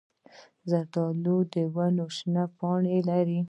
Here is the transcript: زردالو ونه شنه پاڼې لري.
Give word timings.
زردالو 0.69 1.37
ونه 1.75 2.05
شنه 2.15 2.43
پاڼې 2.57 2.97
لري. 3.09 3.39